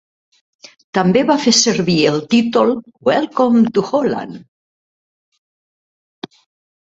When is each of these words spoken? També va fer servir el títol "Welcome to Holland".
També 0.97 1.21
va 1.31 1.35
fer 1.41 1.51
servir 1.57 1.97
el 2.11 2.15
títol 2.31 2.71
"Welcome 3.09 3.61
to 3.75 3.83
Holland". 3.89 4.39